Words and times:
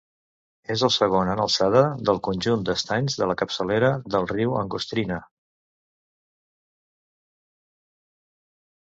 És 0.75 0.83
el 0.85 0.91
segon 0.93 1.27
en 1.31 1.41
alçada 1.41 1.81
del 2.09 2.21
conjunt 2.27 2.63
d'estanys 2.69 3.17
de 3.19 3.27
la 3.31 3.35
capçalera 3.41 3.91
del 4.15 4.25
Riu 4.31 4.55
d'Angostrina. 4.55 5.19